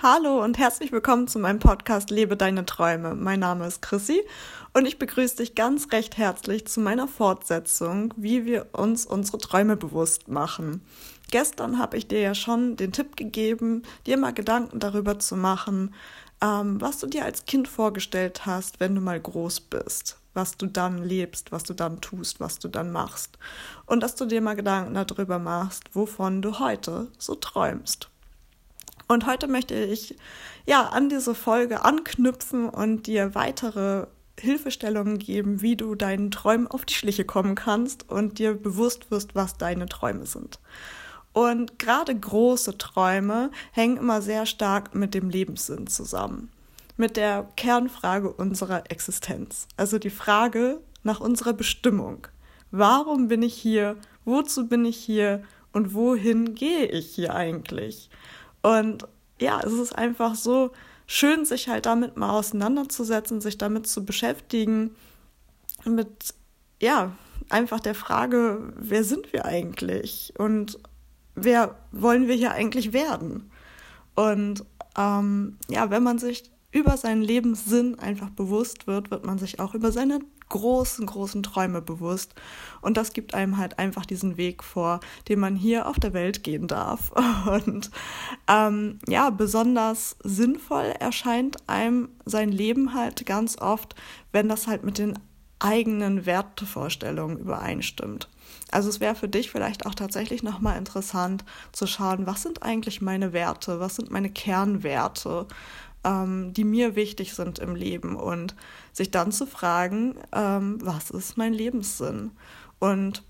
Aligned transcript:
Hallo 0.00 0.44
und 0.44 0.58
herzlich 0.58 0.92
willkommen 0.92 1.26
zu 1.26 1.40
meinem 1.40 1.58
Podcast 1.58 2.10
Lebe 2.10 2.36
deine 2.36 2.64
Träume. 2.64 3.16
Mein 3.16 3.40
Name 3.40 3.66
ist 3.66 3.82
Chrissy 3.82 4.22
und 4.72 4.86
ich 4.86 5.00
begrüße 5.00 5.38
dich 5.38 5.56
ganz 5.56 5.90
recht 5.90 6.16
herzlich 6.16 6.68
zu 6.68 6.78
meiner 6.78 7.08
Fortsetzung, 7.08 8.14
wie 8.16 8.44
wir 8.44 8.66
uns 8.74 9.06
unsere 9.06 9.38
Träume 9.38 9.76
bewusst 9.76 10.28
machen. 10.28 10.82
Gestern 11.32 11.80
habe 11.80 11.96
ich 11.96 12.06
dir 12.06 12.20
ja 12.20 12.36
schon 12.36 12.76
den 12.76 12.92
Tipp 12.92 13.16
gegeben, 13.16 13.82
dir 14.06 14.18
mal 14.18 14.32
Gedanken 14.32 14.78
darüber 14.78 15.18
zu 15.18 15.34
machen, 15.34 15.92
ähm, 16.40 16.80
was 16.80 17.00
du 17.00 17.08
dir 17.08 17.24
als 17.24 17.44
Kind 17.46 17.66
vorgestellt 17.66 18.46
hast, 18.46 18.78
wenn 18.78 18.94
du 18.94 19.00
mal 19.00 19.18
groß 19.18 19.62
bist, 19.62 20.16
was 20.32 20.56
du 20.56 20.66
dann 20.66 21.02
lebst, 21.02 21.50
was 21.50 21.64
du 21.64 21.74
dann 21.74 22.00
tust, 22.00 22.38
was 22.38 22.60
du 22.60 22.68
dann 22.68 22.92
machst. 22.92 23.36
Und 23.84 24.00
dass 24.04 24.14
du 24.14 24.26
dir 24.26 24.42
mal 24.42 24.54
Gedanken 24.54 24.94
darüber 24.94 25.40
machst, 25.40 25.92
wovon 25.92 26.40
du 26.40 26.60
heute 26.60 27.08
so 27.18 27.34
träumst. 27.34 28.10
Und 29.08 29.26
heute 29.26 29.48
möchte 29.48 29.74
ich 29.74 30.16
ja 30.66 30.82
an 30.82 31.08
diese 31.08 31.34
Folge 31.34 31.84
anknüpfen 31.84 32.68
und 32.68 33.06
dir 33.06 33.34
weitere 33.34 34.06
Hilfestellungen 34.38 35.18
geben, 35.18 35.62
wie 35.62 35.76
du 35.76 35.94
deinen 35.94 36.30
Träumen 36.30 36.68
auf 36.68 36.84
die 36.84 36.94
Schliche 36.94 37.24
kommen 37.24 37.54
kannst 37.54 38.08
und 38.08 38.38
dir 38.38 38.54
bewusst 38.54 39.10
wirst, 39.10 39.34
was 39.34 39.56
deine 39.56 39.86
Träume 39.86 40.26
sind. 40.26 40.60
Und 41.32 41.78
gerade 41.78 42.14
große 42.14 42.78
Träume 42.78 43.50
hängen 43.72 43.96
immer 43.96 44.22
sehr 44.22 44.44
stark 44.44 44.94
mit 44.94 45.14
dem 45.14 45.30
Lebenssinn 45.30 45.86
zusammen, 45.86 46.50
mit 46.96 47.16
der 47.16 47.48
Kernfrage 47.56 48.30
unserer 48.30 48.90
Existenz, 48.90 49.68
also 49.76 49.98
die 49.98 50.10
Frage 50.10 50.80
nach 51.02 51.20
unserer 51.20 51.54
Bestimmung. 51.54 52.26
Warum 52.70 53.28
bin 53.28 53.42
ich 53.42 53.54
hier? 53.54 53.96
Wozu 54.24 54.68
bin 54.68 54.84
ich 54.84 54.98
hier? 54.98 55.42
Und 55.72 55.94
wohin 55.94 56.54
gehe 56.54 56.86
ich 56.86 57.14
hier 57.14 57.34
eigentlich? 57.34 58.10
Und 58.68 59.08
ja, 59.40 59.60
es 59.64 59.72
ist 59.72 59.96
einfach 59.96 60.34
so 60.34 60.72
schön, 61.06 61.46
sich 61.46 61.70
halt 61.70 61.86
damit 61.86 62.18
mal 62.18 62.32
auseinanderzusetzen, 62.32 63.40
sich 63.40 63.56
damit 63.56 63.86
zu 63.86 64.04
beschäftigen, 64.04 64.94
mit, 65.86 66.34
ja, 66.78 67.12
einfach 67.48 67.80
der 67.80 67.94
Frage, 67.94 68.74
wer 68.76 69.04
sind 69.04 69.32
wir 69.32 69.46
eigentlich 69.46 70.34
und 70.36 70.78
wer 71.34 71.76
wollen 71.92 72.28
wir 72.28 72.34
hier 72.34 72.52
eigentlich 72.52 72.92
werden? 72.92 73.50
Und 74.14 74.66
ähm, 74.98 75.56
ja, 75.70 75.88
wenn 75.88 76.02
man 76.02 76.18
sich 76.18 76.50
über 76.70 76.96
seinen 76.96 77.22
Lebenssinn 77.22 77.98
einfach 77.98 78.30
bewusst 78.30 78.86
wird, 78.86 79.10
wird 79.10 79.24
man 79.24 79.38
sich 79.38 79.58
auch 79.58 79.74
über 79.74 79.90
seine 79.90 80.20
großen, 80.48 81.06
großen 81.06 81.42
Träume 81.42 81.82
bewusst. 81.82 82.34
Und 82.80 82.96
das 82.96 83.12
gibt 83.12 83.34
einem 83.34 83.56
halt 83.56 83.78
einfach 83.78 84.06
diesen 84.06 84.36
Weg 84.36 84.62
vor, 84.62 85.00
den 85.28 85.40
man 85.40 85.56
hier 85.56 85.86
auf 85.86 85.98
der 85.98 86.12
Welt 86.12 86.42
gehen 86.42 86.68
darf. 86.68 87.12
Und 87.46 87.90
ähm, 88.48 88.98
ja, 89.06 89.30
besonders 89.30 90.16
sinnvoll 90.22 90.94
erscheint 90.98 91.68
einem 91.68 92.10
sein 92.24 92.50
Leben 92.50 92.94
halt 92.94 93.24
ganz 93.26 93.58
oft, 93.58 93.94
wenn 94.32 94.48
das 94.48 94.66
halt 94.66 94.84
mit 94.84 94.98
den 94.98 95.18
eigenen 95.60 96.24
Wertevorstellungen 96.24 97.38
übereinstimmt. 97.38 98.28
Also 98.70 98.88
es 98.88 99.00
wäre 99.00 99.14
für 99.14 99.28
dich 99.28 99.50
vielleicht 99.50 99.86
auch 99.86 99.94
tatsächlich 99.94 100.42
nochmal 100.42 100.78
interessant 100.78 101.44
zu 101.72 101.86
schauen, 101.86 102.26
was 102.26 102.42
sind 102.42 102.62
eigentlich 102.62 103.00
meine 103.00 103.32
Werte, 103.32 103.80
was 103.80 103.96
sind 103.96 104.10
meine 104.10 104.30
Kernwerte, 104.30 105.46
ähm, 106.04 106.52
die 106.52 106.64
mir 106.64 106.96
wichtig 106.96 107.34
sind 107.34 107.58
im 107.58 107.74
Leben 107.74 108.16
und 108.16 108.54
sich 108.92 109.10
dann 109.10 109.32
zu 109.32 109.46
fragen, 109.46 110.16
ähm, 110.32 110.78
was 110.82 111.10
ist 111.10 111.36
mein 111.36 111.52
Lebenssinn? 111.52 112.32
Und 112.78 113.22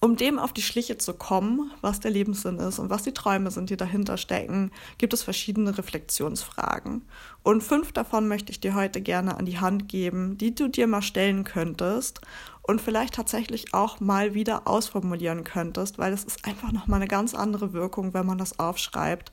um 0.00 0.16
dem 0.16 0.38
auf 0.38 0.52
die 0.52 0.62
Schliche 0.62 0.98
zu 0.98 1.14
kommen, 1.14 1.70
was 1.80 2.00
der 2.00 2.10
Lebenssinn 2.10 2.58
ist 2.58 2.78
und 2.78 2.90
was 2.90 3.04
die 3.04 3.12
Träume 3.12 3.50
sind, 3.50 3.70
die 3.70 3.76
dahinter 3.76 4.16
stecken, 4.18 4.70
gibt 4.98 5.14
es 5.14 5.22
verschiedene 5.22 5.78
Reflexionsfragen. 5.78 7.04
Und 7.42 7.62
fünf 7.62 7.92
davon 7.92 8.28
möchte 8.28 8.50
ich 8.50 8.60
dir 8.60 8.74
heute 8.74 9.00
gerne 9.00 9.38
an 9.38 9.46
die 9.46 9.58
Hand 9.58 9.88
geben, 9.88 10.36
die 10.36 10.54
du 10.54 10.68
dir 10.68 10.86
mal 10.86 11.02
stellen 11.02 11.44
könntest 11.44 12.20
und 12.62 12.80
vielleicht 12.80 13.14
tatsächlich 13.14 13.72
auch 13.72 14.00
mal 14.00 14.34
wieder 14.34 14.66
ausformulieren 14.66 15.44
könntest, 15.44 15.98
weil 15.98 16.12
es 16.12 16.24
ist 16.24 16.44
einfach 16.44 16.72
nochmal 16.72 17.00
eine 17.00 17.08
ganz 17.08 17.34
andere 17.34 17.72
Wirkung, 17.72 18.12
wenn 18.12 18.26
man 18.26 18.38
das 18.38 18.58
aufschreibt, 18.58 19.32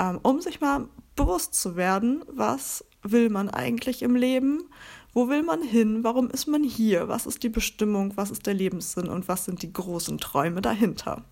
ähm, 0.00 0.18
um 0.22 0.40
sich 0.40 0.60
mal 0.60 0.88
bewusst 1.16 1.54
zu 1.54 1.76
werden, 1.76 2.24
was 2.26 2.84
will 3.02 3.30
man 3.30 3.50
eigentlich 3.50 4.02
im 4.02 4.16
Leben, 4.16 4.64
wo 5.12 5.28
will 5.28 5.42
man 5.42 5.62
hin, 5.62 6.04
warum 6.04 6.30
ist 6.30 6.46
man 6.46 6.64
hier, 6.64 7.08
was 7.08 7.26
ist 7.26 7.42
die 7.42 7.48
Bestimmung, 7.48 8.16
was 8.16 8.30
ist 8.30 8.46
der 8.46 8.54
Lebenssinn? 8.54 9.08
Und 9.08 9.28
was 9.28 9.44
sind 9.44 9.62
die 9.62 9.72
großen 9.72 10.18
Träume 10.18 10.62
dahinter. 10.62 11.22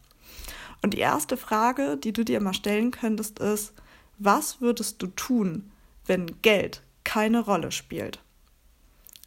Und 0.83 0.95
die 0.95 0.99
erste 0.99 1.37
Frage, 1.37 1.97
die 1.97 2.13
du 2.13 2.25
dir 2.25 2.41
mal 2.41 2.55
stellen 2.55 2.91
könntest, 2.91 3.39
ist, 3.39 3.73
was 4.19 4.61
würdest 4.61 5.01
du 5.03 5.07
tun, 5.09 5.71
wenn 6.07 6.43
Geld 6.43 6.83
keine 7.05 7.41
Rolle 7.41 7.73
spielt? 7.73 8.21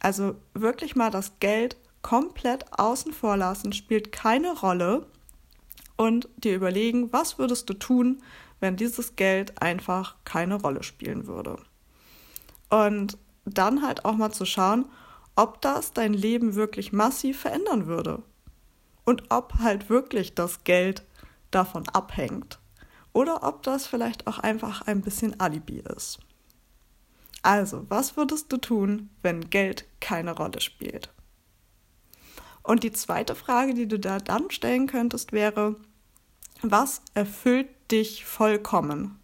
Also 0.00 0.36
wirklich 0.52 0.94
mal 0.94 1.10
das 1.10 1.32
Geld 1.40 1.76
komplett 2.02 2.66
außen 2.78 3.12
vor 3.12 3.36
lassen, 3.36 3.72
spielt 3.72 4.12
keine 4.12 4.52
Rolle. 4.52 5.06
Und 5.96 6.28
dir 6.36 6.56
überlegen, 6.56 7.12
was 7.12 7.38
würdest 7.38 7.70
du 7.70 7.74
tun, 7.74 8.20
wenn 8.64 8.76
dieses 8.76 9.14
Geld 9.14 9.60
einfach 9.60 10.16
keine 10.24 10.54
Rolle 10.54 10.82
spielen 10.82 11.26
würde. 11.26 11.58
Und 12.70 13.18
dann 13.44 13.82
halt 13.82 14.06
auch 14.06 14.16
mal 14.16 14.32
zu 14.32 14.46
schauen, 14.46 14.86
ob 15.36 15.60
das 15.60 15.92
dein 15.92 16.14
Leben 16.14 16.54
wirklich 16.54 16.90
massiv 16.90 17.40
verändern 17.40 17.86
würde. 17.86 18.22
Und 19.04 19.24
ob 19.30 19.58
halt 19.58 19.90
wirklich 19.90 20.34
das 20.34 20.64
Geld 20.64 21.04
davon 21.50 21.86
abhängt. 21.90 22.58
Oder 23.12 23.42
ob 23.42 23.62
das 23.64 23.86
vielleicht 23.86 24.26
auch 24.26 24.38
einfach 24.38 24.80
ein 24.86 25.02
bisschen 25.02 25.38
Alibi 25.38 25.82
ist. 25.94 26.20
Also, 27.42 27.84
was 27.90 28.16
würdest 28.16 28.50
du 28.50 28.56
tun, 28.56 29.10
wenn 29.20 29.50
Geld 29.50 29.84
keine 30.00 30.34
Rolle 30.34 30.62
spielt? 30.62 31.12
Und 32.62 32.82
die 32.82 32.92
zweite 32.92 33.34
Frage, 33.34 33.74
die 33.74 33.86
du 33.86 33.98
da 33.98 34.20
dann 34.20 34.50
stellen 34.50 34.86
könntest, 34.86 35.32
wäre, 35.32 35.76
was 36.62 37.02
erfüllt 37.12 37.68
dich 37.90 38.24
vollkommen? 38.24 39.18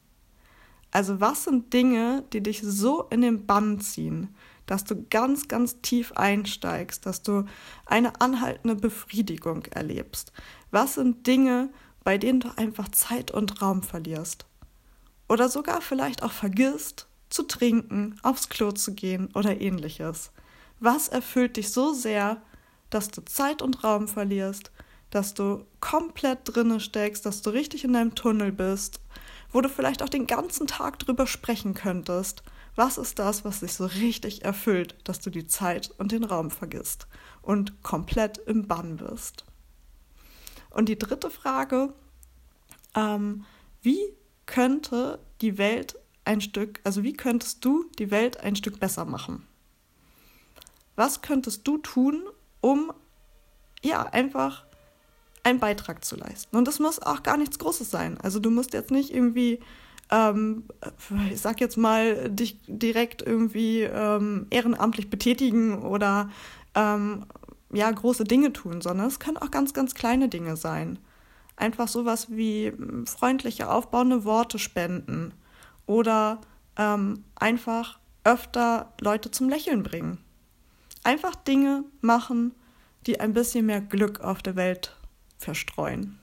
Also 0.91 1.21
was 1.21 1.45
sind 1.45 1.73
Dinge, 1.73 2.25
die 2.33 2.43
dich 2.43 2.63
so 2.63 3.05
in 3.11 3.21
den 3.21 3.47
Bann 3.47 3.81
ziehen, 3.81 4.35
dass 4.67 4.85
du 4.85 5.05
ganz, 5.09 5.49
ganz 5.49 5.81
tief 5.81 6.13
einsteigst, 6.13 7.07
dass 7.07 7.23
du 7.23 7.45
eine 7.87 8.21
anhaltende 8.21 8.77
Befriedigung 8.77 9.65
erlebst? 9.67 10.33
Was 10.71 10.95
sind 10.95 11.27
Dinge, 11.27 11.71
bei 12.05 12.19
denen 12.19 12.41
du 12.41 12.57
einfach 12.57 12.89
Zeit 12.89 13.31
und 13.31 13.63
Raum 13.63 13.83
verlierst? 13.83 14.47
Oder 15.29 15.49
sogar 15.49 15.81
vielleicht 15.81 16.23
auch 16.23 16.33
vergisst, 16.33 17.07
zu 17.29 17.45
trinken, 17.45 18.17
aufs 18.23 18.49
Klo 18.49 18.73
zu 18.73 18.95
gehen 18.95 19.29
oder 19.35 19.61
ähnliches? 19.61 20.33
Was 20.81 21.09
erfüllt 21.09 21.57
dich 21.57 21.71
so 21.71 21.93
sehr, 21.93 22.43
dass 22.91 23.09
du 23.11 23.25
Zeit 23.25 23.63
und 23.63 23.85
Raum 23.85 24.09
verlierst, 24.09 24.73
dass 25.11 25.35
du 25.35 25.67
komplett 25.81 26.41
drinne 26.45 26.81
steckst, 26.81 27.27
dass 27.27 27.43
du 27.43 27.51
richtig 27.51 27.85
in 27.85 27.93
deinem 27.93 28.15
Tunnel 28.15 28.53
bist, 28.53 29.01
wo 29.53 29.61
du 29.61 29.69
vielleicht 29.69 30.03
auch 30.03 30.09
den 30.09 30.27
ganzen 30.27 30.67
Tag 30.67 30.99
drüber 31.01 31.27
sprechen 31.27 31.75
könntest. 31.75 32.43
Was 32.77 32.99
ist 32.99 33.19
das, 33.19 33.45
was 33.45 33.61
dich 33.61 33.75
so 33.75 33.87
richtig 33.87 34.45
erfüllt, 34.45 34.95
dass 35.05 35.21
du 35.21 35.31
die 35.31 35.47
Zeit 35.47 35.91
und 35.99 36.13
den 36.13 36.25
Raum 36.25 36.51
vergisst 36.51 37.09
und 37.43 37.83
komplett 37.83 38.39
im 38.39 38.69
Bann 38.69 38.97
bist? 38.97 39.45
Und 40.71 40.89
die 40.89 40.99
dritte 40.99 41.31
Frage, 41.31 41.93
ähm, 42.95 43.45
wie 43.83 44.01
könnte 44.47 45.19
die 45.41 45.59
Welt 45.59 45.97
ein 46.25 46.41
Stück, 46.41 46.81
also 46.85 47.03
wie 47.03 47.13
könntest 47.13 47.65
du 47.65 47.91
die 47.99 48.13
Welt 48.13 48.39
ein 48.41 48.55
Stück 48.55 48.79
besser 48.79 49.05
machen? 49.05 49.47
Was 50.95 51.23
könntest 51.23 51.67
du 51.67 51.79
tun, 51.79 52.23
um 52.61 52.93
ja 53.83 54.03
einfach 54.05 54.65
einen 55.43 55.61
Beitrag 55.61 56.05
zu 56.05 56.17
leisten. 56.17 56.57
Und 56.57 56.69
das 56.69 56.79
muss 56.79 57.01
auch 57.01 57.23
gar 57.23 57.37
nichts 57.37 57.59
Großes 57.59 57.91
sein. 57.91 58.19
Also 58.23 58.39
du 58.41 58.51
musst 58.51 58.73
jetzt 58.73 58.91
nicht 58.91 59.15
irgendwie, 59.15 59.61
ähm, 60.11 60.65
ich 61.31 61.41
sag 61.41 61.61
jetzt 61.61 61.77
mal, 61.77 62.29
dich 62.31 62.59
direkt 62.67 63.23
irgendwie 63.23 63.83
ähm, 63.83 64.47
ehrenamtlich 64.51 65.11
betätigen 65.11 65.83
oder 65.83 66.31
ähm, 66.75 67.27
ja, 67.73 67.91
große 67.91 68.25
Dinge 68.25 68.53
tun, 68.53 68.81
sondern 68.81 69.07
es 69.07 69.21
können 69.21 69.37
auch 69.37 69.51
ganz, 69.51 69.73
ganz 69.73 69.95
kleine 69.95 70.29
Dinge 70.29 70.57
sein. 70.57 70.99
Einfach 71.57 71.89
sowas 71.89 72.29
wie 72.31 72.69
hm, 72.69 73.07
freundliche, 73.07 73.71
aufbauende 73.71 74.25
Worte 74.25 74.59
spenden 74.59 75.33
oder 75.87 76.41
ähm, 76.77 77.25
einfach 77.37 77.99
öfter 78.25 78.93
Leute 79.01 79.31
zum 79.31 79.49
Lächeln 79.49 79.83
bringen. 79.83 80.19
Einfach 81.05 81.35
Dinge 81.35 81.85
machen, 82.03 82.55
die 83.07 83.21
ein 83.21 83.33
bisschen 83.33 83.67
mehr 83.67 83.81
Glück 83.81 84.21
auf 84.21 84.43
der 84.43 84.57
Welt 84.57 85.00
verstreuen. 85.41 86.19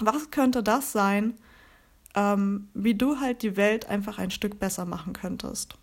Was 0.00 0.30
könnte 0.30 0.62
das 0.62 0.92
sein, 0.92 1.34
ähm, 2.14 2.68
wie 2.74 2.94
du 2.94 3.20
halt 3.20 3.42
die 3.42 3.56
Welt 3.56 3.86
einfach 3.86 4.18
ein 4.18 4.30
Stück 4.30 4.58
besser 4.58 4.84
machen 4.84 5.12
könntest? 5.12 5.76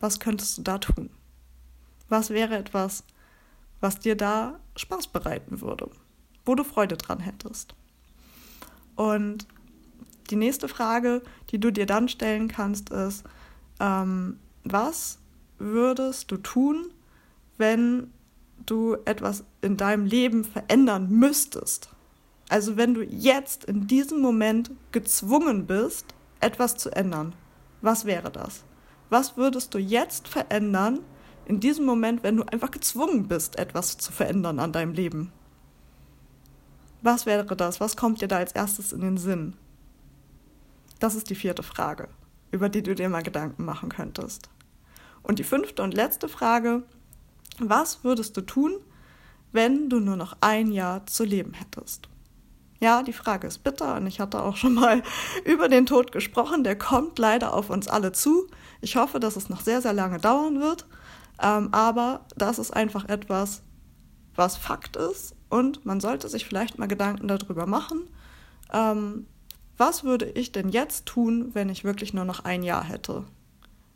Was 0.00 0.20
könntest 0.20 0.58
du 0.58 0.62
da 0.62 0.78
tun? 0.78 1.10
Was 2.08 2.30
wäre 2.30 2.56
etwas, 2.56 3.04
was 3.80 3.98
dir 3.98 4.16
da 4.16 4.60
Spaß 4.76 5.08
bereiten 5.08 5.60
würde, 5.60 5.90
wo 6.44 6.54
du 6.54 6.62
Freude 6.62 6.96
dran 6.96 7.20
hättest? 7.20 7.74
Und 8.96 9.46
die 10.30 10.36
nächste 10.36 10.68
Frage, 10.68 11.22
die 11.50 11.58
du 11.58 11.72
dir 11.72 11.86
dann 11.86 12.08
stellen 12.08 12.48
kannst, 12.48 12.90
ist, 12.90 13.24
ähm, 13.80 14.38
was 14.62 15.18
würdest 15.58 16.30
du 16.30 16.36
tun, 16.36 16.92
wenn 17.58 18.12
du 18.66 18.96
etwas 19.04 19.44
in 19.60 19.76
deinem 19.76 20.06
Leben 20.06 20.44
verändern 20.44 21.10
müsstest? 21.10 21.93
Also 22.48 22.76
wenn 22.76 22.94
du 22.94 23.02
jetzt 23.02 23.64
in 23.64 23.86
diesem 23.86 24.20
Moment 24.20 24.70
gezwungen 24.92 25.66
bist, 25.66 26.06
etwas 26.40 26.76
zu 26.76 26.90
ändern, 26.90 27.34
was 27.80 28.04
wäre 28.04 28.30
das? 28.30 28.64
Was 29.10 29.36
würdest 29.36 29.74
du 29.74 29.78
jetzt 29.78 30.28
verändern 30.28 31.00
in 31.46 31.60
diesem 31.60 31.84
Moment, 31.84 32.22
wenn 32.22 32.36
du 32.36 32.42
einfach 32.44 32.70
gezwungen 32.70 33.28
bist, 33.28 33.58
etwas 33.58 33.98
zu 33.98 34.12
verändern 34.12 34.58
an 34.58 34.72
deinem 34.72 34.92
Leben? 34.92 35.32
Was 37.02 37.26
wäre 37.26 37.44
das? 37.44 37.80
Was 37.80 37.96
kommt 37.96 38.22
dir 38.22 38.28
da 38.28 38.38
als 38.38 38.52
erstes 38.52 38.92
in 38.92 39.00
den 39.00 39.18
Sinn? 39.18 39.54
Das 41.00 41.14
ist 41.14 41.28
die 41.28 41.34
vierte 41.34 41.62
Frage, 41.62 42.08
über 42.50 42.68
die 42.68 42.82
du 42.82 42.94
dir 42.94 43.08
mal 43.10 43.22
Gedanken 43.22 43.64
machen 43.64 43.90
könntest. 43.90 44.48
Und 45.22 45.38
die 45.38 45.44
fünfte 45.44 45.82
und 45.82 45.92
letzte 45.92 46.28
Frage, 46.28 46.82
was 47.58 48.04
würdest 48.04 48.36
du 48.36 48.40
tun, 48.40 48.76
wenn 49.52 49.88
du 49.88 50.00
nur 50.00 50.16
noch 50.16 50.36
ein 50.40 50.72
Jahr 50.72 51.06
zu 51.06 51.24
leben 51.24 51.52
hättest? 51.52 52.08
Ja, 52.84 53.02
die 53.02 53.14
Frage 53.14 53.46
ist 53.46 53.64
bitter 53.64 53.96
und 53.96 54.06
ich 54.06 54.20
hatte 54.20 54.42
auch 54.42 54.56
schon 54.56 54.74
mal 54.74 55.02
über 55.46 55.70
den 55.70 55.86
Tod 55.86 56.12
gesprochen. 56.12 56.64
Der 56.64 56.76
kommt 56.76 57.18
leider 57.18 57.54
auf 57.54 57.70
uns 57.70 57.88
alle 57.88 58.12
zu. 58.12 58.46
Ich 58.82 58.96
hoffe, 58.96 59.20
dass 59.20 59.36
es 59.36 59.48
noch 59.48 59.62
sehr, 59.62 59.80
sehr 59.80 59.94
lange 59.94 60.18
dauern 60.18 60.60
wird. 60.60 60.84
Ähm, 61.42 61.70
aber 61.72 62.26
das 62.36 62.58
ist 62.58 62.72
einfach 62.72 63.08
etwas, 63.08 63.62
was 64.34 64.58
Fakt 64.58 64.96
ist 64.96 65.34
und 65.48 65.86
man 65.86 66.00
sollte 66.00 66.28
sich 66.28 66.44
vielleicht 66.44 66.78
mal 66.78 66.86
Gedanken 66.86 67.26
darüber 67.26 67.64
machen. 67.64 68.02
Ähm, 68.70 69.28
was 69.78 70.04
würde 70.04 70.26
ich 70.26 70.52
denn 70.52 70.68
jetzt 70.68 71.06
tun, 71.06 71.52
wenn 71.54 71.70
ich 71.70 71.84
wirklich 71.84 72.12
nur 72.12 72.26
noch 72.26 72.44
ein 72.44 72.62
Jahr 72.62 72.84
hätte? 72.84 73.24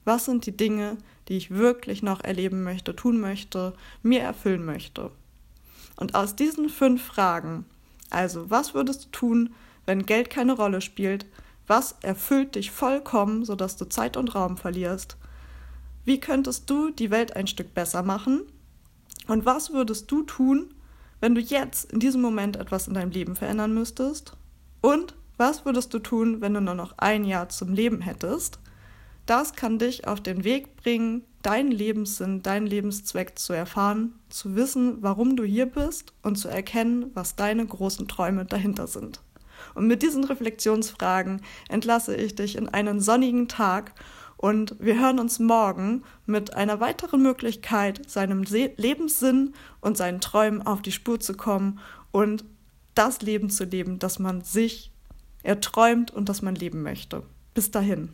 Was 0.07 0.25
sind 0.25 0.47
die 0.47 0.57
Dinge, 0.57 0.97
die 1.29 1.37
ich 1.37 1.51
wirklich 1.51 2.03
noch 2.03 2.25
erleben 2.25 2.63
möchte, 2.63 2.97
tun 2.97 3.21
möchte, 3.21 3.75
mir 4.03 4.23
erfüllen 4.23 4.65
möchte? 4.65 5.11
Und 5.97 6.15
aus 6.15 6.37
diesen 6.37 6.71
fünf 6.71 7.05
Fragen 7.05 7.67
also, 8.11 8.51
was 8.51 8.75
würdest 8.75 9.07
du 9.07 9.09
tun, 9.11 9.55
wenn 9.87 10.07
Geld 10.07 10.31
keine 10.31 10.55
Rolle 10.55 10.81
spielt? 10.81 11.27
Was 11.67 11.97
erfüllt 12.03 12.55
dich 12.55 12.71
vollkommen, 12.71 13.45
sodass 13.45 13.77
du 13.77 13.85
Zeit 13.85 14.17
und 14.17 14.35
Raum 14.35 14.57
verlierst? 14.57 15.17
Wie 16.05 16.21
könntest 16.21 16.71
du 16.71 16.91
die 16.91 17.11
Welt 17.11 17.37
ein 17.37 17.47
Stück 17.47 17.75
besser 17.75 18.03
machen? 18.03 18.43
Und 19.27 19.45
was 19.45 19.73
würdest 19.73 20.11
du 20.11 20.23
tun, 20.23 20.75
wenn 21.21 21.35
du 21.35 21.41
jetzt 21.41 21.93
in 21.93 22.01
diesem 22.01 22.23
Moment 22.23 22.57
etwas 22.57 22.89
in 22.89 22.95
deinem 22.95 23.11
Leben 23.11 23.37
verändern 23.37 23.75
müsstest? 23.75 24.33
Und 24.81 25.15
was 25.37 25.65
würdest 25.65 25.93
du 25.93 25.99
tun, 25.99 26.41
wenn 26.41 26.55
du 26.55 26.61
nur 26.61 26.75
noch 26.75 26.95
ein 26.97 27.25
Jahr 27.25 27.51
zum 27.51 27.75
Leben 27.75 28.01
hättest? 28.01 28.59
Das 29.27 29.53
kann 29.53 29.79
dich 29.79 30.07
auf 30.07 30.23
den 30.23 30.45
Weg 30.45 30.77
bringen, 30.77 31.25
deinen 31.43 31.71
Lebenssinn, 31.71 32.43
deinen 32.43 32.67
Lebenszweck 32.67 33.39
zu 33.39 33.53
erfahren, 33.53 34.15
zu 34.29 34.57
wissen, 34.57 35.03
warum 35.03 35.37
du 35.37 35.45
hier 35.45 35.67
bist 35.67 36.13
und 36.23 36.37
zu 36.37 36.49
erkennen, 36.49 37.11
was 37.15 37.37
deine 37.37 37.65
großen 37.65 38.09
Träume 38.09 38.45
dahinter 38.45 38.87
sind. 38.87 39.21
Und 39.75 39.87
mit 39.87 40.03
diesen 40.03 40.25
Reflexionsfragen 40.25 41.43
entlasse 41.69 42.15
ich 42.15 42.35
dich 42.35 42.57
in 42.57 42.69
einen 42.69 43.01
sonnigen 43.01 43.49
Tag 43.49 43.93
und 44.37 44.77
wir 44.79 45.01
hören 45.01 45.19
uns 45.19 45.41
morgen 45.41 46.05
mit 46.27 46.55
einer 46.55 46.79
weiteren 46.81 47.23
Möglichkeit, 47.23 48.09
seinem 48.09 48.45
Lebenssinn 48.45 49.53
und 49.81 49.97
seinen 49.97 50.21
Träumen 50.21 50.63
auf 50.63 50.81
die 50.81 50.93
Spur 50.93 51.19
zu 51.19 51.35
kommen 51.35 51.81
und 52.13 52.45
das 52.95 53.21
Leben 53.21 53.51
zu 53.51 53.65
leben, 53.65 53.99
das 53.99 54.19
man 54.19 54.43
sich 54.43 54.93
erträumt 55.43 56.13
und 56.13 56.29
das 56.29 56.43
man 56.43 56.55
leben 56.55 56.83
möchte. 56.83 57.23
Bis 57.55 57.71
dahin. 57.71 58.11